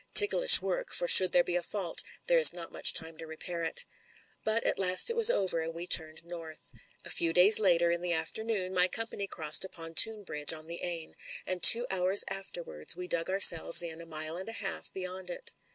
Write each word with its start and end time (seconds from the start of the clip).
Ticklish 0.15 0.63
work, 0.63 0.91
for 0.91 1.07
should 1.07 1.31
there 1.31 1.43
be 1.43 1.55
a 1.55 1.61
fault, 1.61 2.01
there 2.25 2.39
is 2.39 2.53
not 2.53 2.71
much 2.71 2.91
time 2.95 3.19
to 3.19 3.27
repair 3.27 3.61
it. 3.61 3.85
But 4.43 4.63
at 4.63 4.79
last 4.79 5.11
it 5.11 5.15
was 5.15 5.29
over, 5.29 5.61
and 5.61 5.75
we 5.75 5.85
turned 5.85 6.25
North. 6.25 6.73
A 7.05 7.11
few 7.11 7.33
days 7.33 7.59
later, 7.59 7.91
in 7.91 8.01
the 8.01 8.11
afternoon, 8.11 8.73
my 8.73 8.87
company 8.87 9.27
crossed 9.27 9.63
a 9.63 9.69
pontoon 9.69 10.23
bridge 10.23 10.53
on 10.53 10.65
the 10.65 10.81
Aisne, 10.83 11.13
and 11.45 11.61
two 11.61 11.85
hours 11.91 12.23
after 12.29 12.63
wards 12.63 12.95
we 12.95 13.07
dug 13.07 13.29
ourselves 13.29 13.83
in 13.83 14.01
a 14.01 14.07
mile 14.07 14.37
and 14.37 14.49
a 14.49 14.53
half 14.53 14.91
beyond 14.91 15.29
it. 15.29 15.53